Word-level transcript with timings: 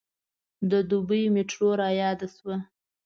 د 0.71 0.73
دوبۍ 0.89 1.23
میټرو 1.33 1.69
رایاده 1.81 2.27
شوه. 2.35 2.55